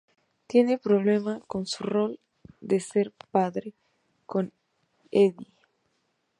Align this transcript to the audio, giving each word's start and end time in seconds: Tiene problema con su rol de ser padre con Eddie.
Tiene 0.47 0.79
problema 0.79 1.41
con 1.45 1.67
su 1.67 1.83
rol 1.83 2.19
de 2.59 2.79
ser 2.79 3.13
padre 3.29 3.75
con 4.25 4.51
Eddie. 5.11 5.53